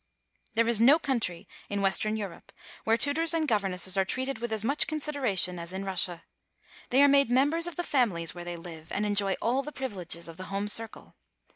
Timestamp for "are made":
7.01-7.29